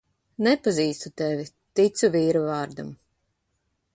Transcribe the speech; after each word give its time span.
Nepazīstu 0.45 1.11
tevi, 1.21 1.45
ticu 1.81 2.11
vīra 2.17 2.43
vārdam. 2.47 2.91